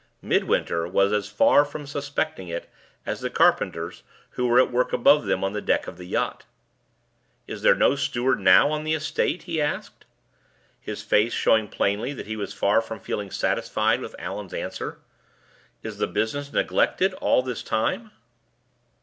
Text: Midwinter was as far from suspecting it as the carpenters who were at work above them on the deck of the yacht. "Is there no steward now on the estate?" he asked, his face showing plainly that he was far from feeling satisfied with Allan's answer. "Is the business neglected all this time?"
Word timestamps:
Midwinter 0.23 0.87
was 0.87 1.13
as 1.13 1.27
far 1.29 1.63
from 1.63 1.85
suspecting 1.85 2.47
it 2.47 2.67
as 3.05 3.19
the 3.19 3.29
carpenters 3.29 4.01
who 4.31 4.47
were 4.47 4.59
at 4.59 4.71
work 4.71 4.91
above 4.93 5.27
them 5.27 5.43
on 5.43 5.53
the 5.53 5.61
deck 5.61 5.85
of 5.85 5.99
the 5.99 6.07
yacht. 6.07 6.43
"Is 7.45 7.61
there 7.61 7.75
no 7.75 7.95
steward 7.95 8.39
now 8.39 8.71
on 8.71 8.83
the 8.83 8.95
estate?" 8.95 9.43
he 9.43 9.61
asked, 9.61 10.05
his 10.79 11.03
face 11.03 11.33
showing 11.33 11.67
plainly 11.67 12.13
that 12.13 12.25
he 12.25 12.35
was 12.35 12.51
far 12.51 12.81
from 12.81 12.99
feeling 12.99 13.29
satisfied 13.29 14.01
with 14.01 14.15
Allan's 14.17 14.55
answer. 14.55 14.97
"Is 15.83 15.99
the 15.99 16.07
business 16.07 16.51
neglected 16.51 17.13
all 17.13 17.43
this 17.43 17.61
time?" 17.61 18.09